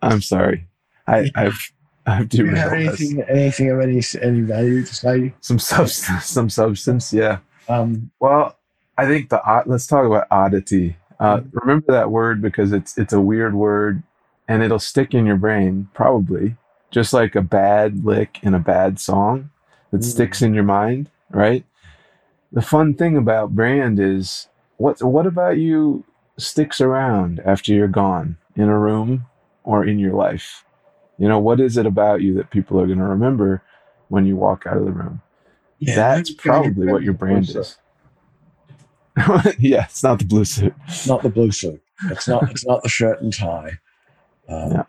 I'm 0.02 0.22
sorry. 0.22 0.68
I, 1.08 1.30
I've 1.36 1.72
I've 2.08 2.30
Do 2.30 2.46
you 2.46 2.56
have 2.56 2.74
anything, 2.74 3.22
anything 3.24 3.72
of 3.72 3.80
any 3.80 4.02
any 4.22 4.42
value 4.42 4.86
to 4.86 4.96
say? 4.96 5.34
Some 5.42 5.60
substance, 5.60 6.26
some 6.38 6.50
substance. 6.50 7.12
Yeah. 7.12 7.40
Um, 7.68 8.12
Well, 8.20 8.58
I 8.98 9.06
think 9.06 9.30
the 9.30 9.44
odd, 9.44 9.68
let's 9.68 9.88
talk 9.88 10.06
about 10.06 10.28
oddity. 10.30 10.98
Uh, 11.20 11.42
remember 11.54 11.92
that 11.92 12.12
word 12.12 12.42
because 12.42 12.74
it's 12.74 12.98
it's 12.98 13.14
a 13.14 13.22
weird 13.22 13.56
word, 13.56 14.04
and 14.48 14.62
it'll 14.62 14.80
stick 14.80 15.14
in 15.14 15.26
your 15.26 15.38
brain 15.38 15.90
probably, 15.94 16.56
just 16.92 17.14
like 17.14 17.36
a 17.36 17.42
bad 17.42 18.06
lick 18.06 18.40
in 18.44 18.54
a 18.54 18.60
bad 18.60 19.00
song. 19.00 19.50
that 19.92 20.04
sticks 20.04 20.42
in 20.42 20.54
your 20.54 20.64
mind, 20.64 21.10
right? 21.32 21.66
The 22.52 22.62
fun 22.62 22.94
thing 22.94 23.18
about 23.18 23.56
brand 23.56 24.00
is 24.00 24.48
what 24.78 25.02
what 25.02 25.26
about 25.26 25.58
you 25.58 26.04
sticks 26.38 26.82
around 26.82 27.40
after 27.46 27.74
you're 27.74 27.88
gone 27.88 28.38
in 28.56 28.70
a 28.70 28.78
room 28.78 29.26
or 29.64 29.86
in 29.86 29.98
your 30.00 30.14
life? 30.14 30.65
You 31.18 31.28
know, 31.28 31.40
what 31.40 31.60
is 31.60 31.78
it 31.78 31.86
about 31.86 32.22
you 32.22 32.34
that 32.36 32.50
people 32.52 32.80
are 32.80 32.86
going 32.86 33.00
to 33.00 33.06
remember 33.06 33.62
when 34.10 34.26
you 34.26 34.36
walk 34.36 34.66
out 34.68 34.78
of 34.78 34.86
the 34.86 34.92
room? 34.92 35.22
Yeah, 35.80 35.96
That's 35.96 36.32
probably 36.32 36.88
what 36.88 37.04
your 37.04 37.14
brand 37.14 37.50
is. 37.50 37.78
yeah, 39.60 39.86
it's 39.86 40.04
not 40.04 40.20
the 40.20 40.26
blue 40.26 40.46
suit. 40.46 40.74
It's 40.88 41.08
not 41.08 41.24
the 41.24 41.30
blue 41.30 41.52
suit. 41.52 41.82
It's 42.12 42.28
not. 42.28 42.50
It's 42.52 42.66
not 42.66 42.84
the 42.84 42.90
shirt 42.90 43.22
and 43.22 43.34
tie. 43.34 43.80
Uh, 44.48 44.70
Yeah. 44.72 44.84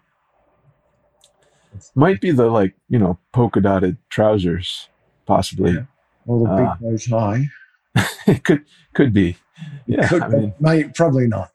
Might 1.95 2.21
be 2.21 2.31
the 2.31 2.47
like, 2.47 2.75
you 2.89 2.99
know, 2.99 3.19
polka 3.33 3.61
dotted 3.61 3.99
trousers, 4.09 4.89
possibly. 5.27 5.73
Yeah. 5.73 5.85
Or 6.27 6.41
the 6.41 6.55
big 6.57 7.11
bow 7.11 7.19
tie. 7.19 7.47
it 8.27 8.45
could 8.45 8.65
could 8.95 9.13
be. 9.13 9.37
Yeah, 9.87 10.09
Could, 10.09 10.23
I 10.23 10.29
mean, 10.29 10.55
may, 10.61 10.85
probably 10.85 11.27
not. 11.29 11.51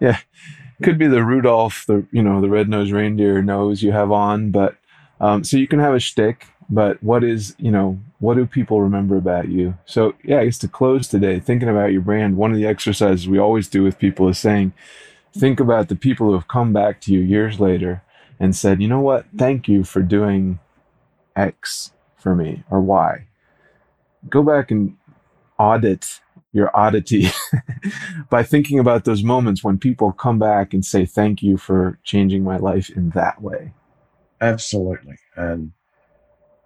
could 0.84 0.98
be 0.98 1.08
the 1.08 1.24
Rudolph, 1.24 1.84
the 1.86 2.06
you 2.12 2.22
know, 2.22 2.40
the 2.40 2.48
red-nosed 2.48 2.92
reindeer 2.92 3.42
nose 3.42 3.82
you 3.82 3.90
have 3.92 4.12
on, 4.12 4.50
but 4.50 4.76
um, 5.20 5.42
so 5.42 5.56
you 5.56 5.66
can 5.66 5.80
have 5.80 5.94
a 5.94 6.00
shtick. 6.00 6.46
But 6.70 7.02
what 7.02 7.22
is, 7.24 7.54
you 7.58 7.70
know, 7.70 8.00
what 8.20 8.36
do 8.36 8.46
people 8.46 8.80
remember 8.80 9.16
about 9.16 9.48
you? 9.48 9.76
So 9.84 10.14
yeah, 10.24 10.40
I 10.40 10.44
guess 10.46 10.58
to 10.58 10.68
close 10.68 11.08
today, 11.08 11.40
thinking 11.40 11.68
about 11.68 11.92
your 11.92 12.00
brand, 12.00 12.36
one 12.36 12.52
of 12.52 12.56
the 12.56 12.66
exercises 12.66 13.28
we 13.28 13.38
always 13.38 13.68
do 13.68 13.82
with 13.82 13.98
people 13.98 14.28
is 14.28 14.38
saying, 14.38 14.72
think 15.32 15.60
about 15.60 15.88
the 15.88 15.96
people 15.96 16.28
who 16.28 16.32
have 16.34 16.48
come 16.48 16.72
back 16.72 17.00
to 17.02 17.12
you 17.12 17.20
years 17.20 17.60
later 17.60 18.02
and 18.40 18.56
said, 18.56 18.80
you 18.80 18.88
know 18.88 19.00
what, 19.00 19.26
thank 19.36 19.68
you 19.68 19.84
for 19.84 20.00
doing 20.00 20.58
X 21.36 21.92
for 22.16 22.34
me 22.34 22.64
or 22.70 22.80
Y. 22.80 23.26
Go 24.30 24.42
back 24.42 24.70
and 24.70 24.96
audit 25.58 26.20
your 26.54 26.74
oddity 26.74 27.26
by 28.30 28.42
thinking 28.42 28.78
about 28.78 29.04
those 29.04 29.24
moments 29.24 29.62
when 29.62 29.76
people 29.76 30.12
come 30.12 30.38
back 30.38 30.72
and 30.72 30.84
say 30.84 31.04
thank 31.04 31.42
you 31.42 31.58
for 31.58 31.98
changing 32.04 32.44
my 32.44 32.56
life 32.56 32.88
in 32.90 33.10
that 33.10 33.42
way. 33.42 33.74
Absolutely. 34.40 35.16
And 35.34 35.72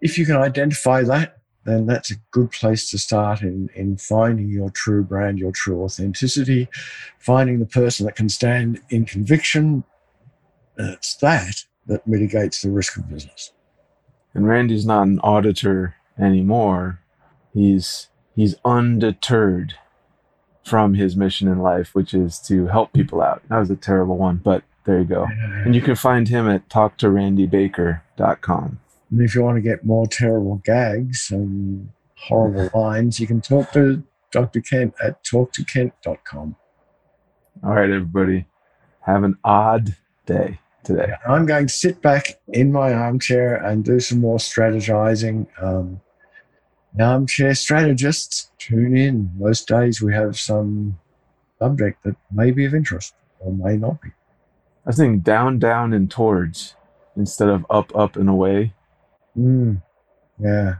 if 0.02 0.18
you 0.18 0.26
can 0.26 0.36
identify 0.36 1.02
that, 1.04 1.38
then 1.64 1.86
that's 1.86 2.10
a 2.10 2.16
good 2.30 2.50
place 2.50 2.90
to 2.90 2.98
start 2.98 3.40
in, 3.40 3.70
in 3.74 3.96
finding 3.96 4.50
your 4.50 4.70
true 4.70 5.02
brand, 5.02 5.38
your 5.38 5.52
true 5.52 5.82
authenticity, 5.82 6.68
finding 7.18 7.58
the 7.58 7.66
person 7.66 8.04
that 8.04 8.14
can 8.14 8.28
stand 8.28 8.80
in 8.90 9.06
conviction. 9.06 9.84
And 10.76 10.90
it's 10.90 11.16
that 11.16 11.64
that 11.86 12.06
mitigates 12.06 12.60
the 12.60 12.70
risk 12.70 12.98
of 12.98 13.08
business. 13.08 13.52
And 14.34 14.46
Randy's 14.46 14.86
not 14.86 15.06
an 15.06 15.18
auditor 15.20 15.96
anymore. 16.18 17.00
He's 17.54 18.08
he's 18.38 18.54
undeterred 18.64 19.74
from 20.64 20.94
his 20.94 21.14
mission 21.16 21.48
in 21.48 21.58
life, 21.58 21.92
which 21.92 22.14
is 22.14 22.38
to 22.38 22.68
help 22.68 22.92
people 22.92 23.20
out. 23.20 23.42
That 23.48 23.58
was 23.58 23.68
a 23.68 23.74
terrible 23.74 24.16
one, 24.16 24.36
but 24.36 24.62
there 24.84 25.00
you 25.00 25.06
go. 25.06 25.26
And 25.64 25.74
you 25.74 25.80
can 25.80 25.96
find 25.96 26.28
him 26.28 26.48
at 26.48 26.68
talktorandybaker.com. 26.68 28.78
And 29.10 29.20
if 29.20 29.34
you 29.34 29.42
want 29.42 29.56
to 29.56 29.60
get 29.60 29.84
more 29.84 30.06
terrible 30.06 30.62
gags 30.64 31.32
and 31.32 31.88
horrible 32.14 32.70
lines, 32.80 33.18
you 33.18 33.26
can 33.26 33.40
talk 33.40 33.72
to 33.72 34.04
Dr. 34.30 34.60
Kent 34.60 34.94
at 35.02 35.24
talktokent.com. 35.24 36.54
All 37.64 37.74
right, 37.74 37.90
everybody. 37.90 38.46
Have 39.00 39.24
an 39.24 39.36
odd 39.42 39.96
day 40.26 40.60
today. 40.84 41.14
I'm 41.26 41.44
going 41.44 41.66
to 41.66 41.72
sit 41.72 42.00
back 42.02 42.38
in 42.46 42.70
my 42.70 42.92
armchair 42.92 43.56
and 43.56 43.84
do 43.84 43.98
some 43.98 44.20
more 44.20 44.38
strategizing. 44.38 45.48
Um, 45.60 46.00
armchair 46.98 47.54
strategists, 47.54 48.50
tune 48.58 48.96
in. 48.96 49.30
Most 49.38 49.68
days 49.68 50.00
we 50.02 50.12
have 50.14 50.38
some 50.38 50.98
subject 51.58 52.02
that 52.04 52.16
may 52.32 52.50
be 52.50 52.64
of 52.64 52.74
interest 52.74 53.14
or 53.40 53.52
may 53.52 53.76
not 53.76 54.00
be. 54.00 54.08
I 54.08 54.90
was 54.90 54.96
thinking 54.96 55.20
down, 55.20 55.58
down, 55.58 55.92
and 55.92 56.10
towards 56.10 56.74
instead 57.16 57.48
of 57.48 57.66
up, 57.68 57.94
up, 57.94 58.16
and 58.16 58.28
away. 58.28 58.72
Mm, 59.36 59.82
yeah. 60.40 60.76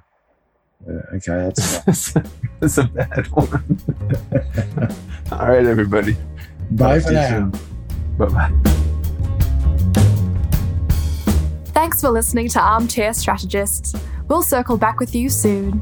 Yeah, 0.87 1.01
Okay, 1.15 1.33
that's 1.33 1.79
That's, 1.85 2.15
that's 2.61 2.79
a 2.79 2.85
bad 2.85 3.27
one. 3.29 3.79
All 5.33 5.49
right, 5.49 5.67
everybody. 5.67 6.17
bye 6.71 7.01
for 7.01 7.11
now. 7.11 7.51
Bye 8.17 8.27
bye. 8.27 8.53
Thanks 11.73 12.01
for 12.01 12.11
listening 12.11 12.49
to 12.51 12.61
Armchair 12.61 13.13
Strategists. 13.13 13.95
We'll 14.29 14.43
circle 14.43 14.77
back 14.77 15.01
with 15.01 15.15
you 15.15 15.29
soon. 15.29 15.81